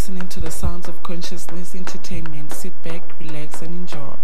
[0.00, 2.50] listening to the Sounds of Consciousness Entertainment.
[2.54, 4.16] Sit back, relax, and enjoy.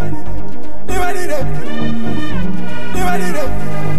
[0.00, 1.46] Divided up.
[2.94, 3.93] Divided up.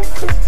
[0.00, 0.47] It's your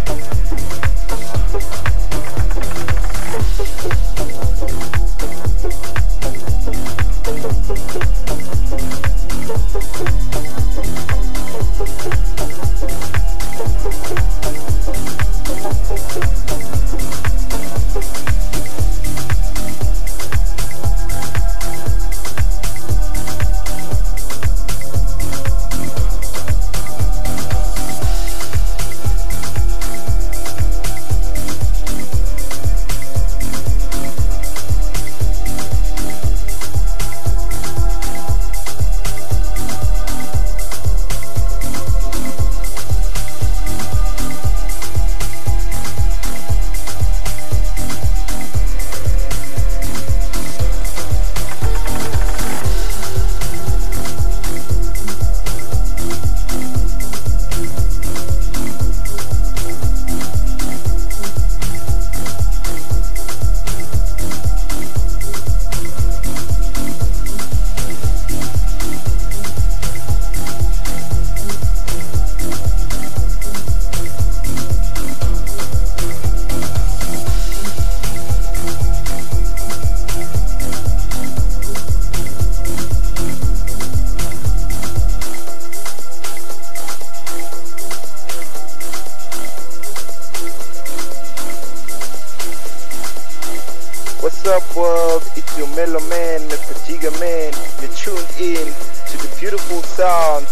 [95.91, 96.73] mellow man, Mr.
[96.73, 97.53] Fatiga man.
[97.81, 98.67] You're tuned in
[99.11, 100.47] to the beautiful sound